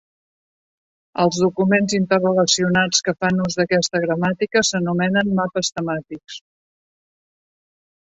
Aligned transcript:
Els 1.23 1.35
documents 1.41 1.91
interrelacionats 1.97 3.05
que 3.07 3.13
fan 3.25 3.43
ús 3.45 3.57
d'aquesta 3.59 4.01
gramàtica 4.05 4.63
s'anomenen 4.71 5.29
mapes 5.41 5.71
temàtics. 5.77 6.39